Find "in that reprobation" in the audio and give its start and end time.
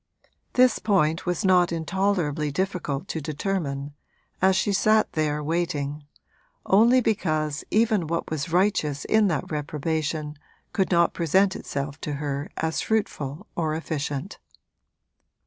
9.05-10.39